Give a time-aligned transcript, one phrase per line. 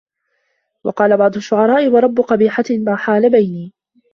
[0.83, 3.73] وَقَالَ بَعْضُ الشُّعَرَاءِ وَرُبَّ قَبِيحَةٍ مَا حَالَ بَيْنِي